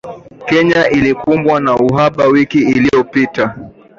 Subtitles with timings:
[0.47, 3.55] Kenya ilikumbwa na uhaba wiki iliyopita